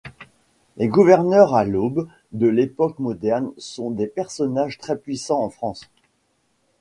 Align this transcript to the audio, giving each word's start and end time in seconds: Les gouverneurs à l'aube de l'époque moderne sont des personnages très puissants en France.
Les 0.77 0.87
gouverneurs 0.87 1.53
à 1.53 1.63
l'aube 1.63 2.07
de 2.31 2.47
l'époque 2.47 2.97
moderne 2.97 3.51
sont 3.59 3.91
des 3.91 4.07
personnages 4.07 4.79
très 4.79 4.97
puissants 4.97 5.43
en 5.43 5.51
France. 5.51 5.91